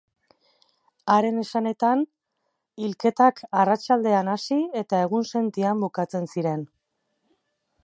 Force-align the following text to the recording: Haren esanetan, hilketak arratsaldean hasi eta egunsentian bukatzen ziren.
Haren 1.15 1.35
esanetan, 1.41 2.01
hilketak 2.87 3.43
arratsaldean 3.63 4.33
hasi 4.37 4.59
eta 4.83 5.05
egunsentian 5.09 5.87
bukatzen 5.87 6.29
ziren. 6.37 6.65